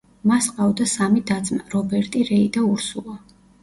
მას 0.29 0.47
ჰყავდა 0.53 0.87
სამი 0.93 1.23
და-ძმა: 1.33 1.63
რობერტი, 1.77 2.27
რეი 2.35 2.53
და 2.59 2.69
ურსულა. 2.75 3.21